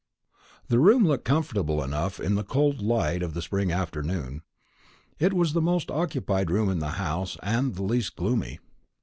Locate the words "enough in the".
1.83-2.43